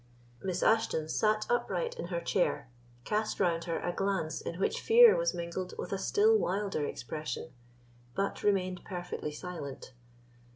[0.41, 2.71] Miss Ashton sat upright in her chair,
[3.03, 7.51] cast round her a glance in which fear was mingled with a still wilder expression,
[8.15, 9.93] but remained perfectly silent.